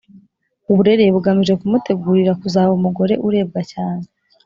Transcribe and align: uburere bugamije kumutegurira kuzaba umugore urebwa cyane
uburere 0.71 1.03
bugamije 1.15 1.53
kumutegurira 1.61 2.31
kuzaba 2.41 2.71
umugore 2.79 3.13
urebwa 3.27 3.61
cyane 3.71 4.05